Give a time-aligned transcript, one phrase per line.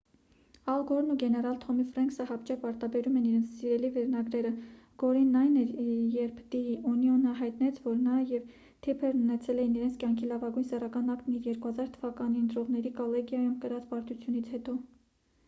[0.71, 4.51] ալ գորն ու գեներալ թոմի ֆրենքսը հապճեպ արտաբերում են իրենց սիրելի վերնագրերը
[5.03, 5.75] գորինն այն էր
[6.15, 6.61] երբ «դի
[6.93, 8.47] օնիոն»-ը հայտնեց որ նա և
[8.87, 14.49] թիփերն ունեցել էին իրենց կյանքի լավագույն սեռական ակտն իր՝ 2000 թ.-ի ընտրողների կոլեգիայում կրած պարտությունից
[14.57, 14.75] հետո: